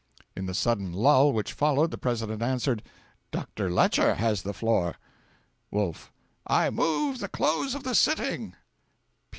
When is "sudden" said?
0.55-0.91